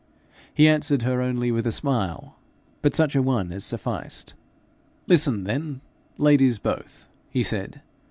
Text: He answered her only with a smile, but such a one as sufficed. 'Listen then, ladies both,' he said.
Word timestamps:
He 0.51 0.67
answered 0.67 1.03
her 1.03 1.21
only 1.21 1.51
with 1.51 1.67
a 1.67 1.71
smile, 1.71 2.35
but 2.81 2.95
such 2.95 3.15
a 3.15 3.21
one 3.21 3.51
as 3.51 3.63
sufficed. 3.63 4.33
'Listen 5.05 5.43
then, 5.43 5.81
ladies 6.17 6.57
both,' 6.57 7.07
he 7.29 7.43
said. 7.43 7.81